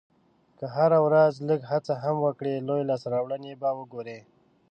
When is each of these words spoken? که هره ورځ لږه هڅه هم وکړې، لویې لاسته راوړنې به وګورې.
که 0.57 0.65
هره 0.75 0.99
ورځ 1.05 1.33
لږه 1.47 1.65
هڅه 1.73 1.93
هم 2.03 2.15
وکړې، 2.25 2.65
لویې 2.67 2.87
لاسته 2.89 3.07
راوړنې 3.13 3.51
به 3.61 3.69
وګورې. 3.79 4.19